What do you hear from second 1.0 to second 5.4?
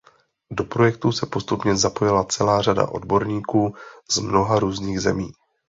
se postupně zapojila celá řada odborníků z mnoha různých zemí.